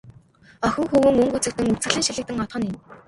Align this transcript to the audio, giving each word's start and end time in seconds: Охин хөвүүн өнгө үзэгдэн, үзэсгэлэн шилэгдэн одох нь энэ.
Охин 0.67 0.87
хөвүүн 0.91 1.19
өнгө 1.21 1.37
үзэгдэн, 1.37 1.73
үзэсгэлэн 1.73 2.05
шилэгдэн 2.07 2.43
одох 2.43 2.57
нь 2.59 2.67
энэ. 2.69 2.79